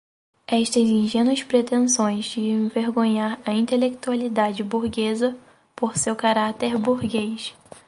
[0.47, 5.37] Estas ingênuas pretensões de envergonhar a intelectualidade burguesa
[5.75, 7.53] por seu caráter burguês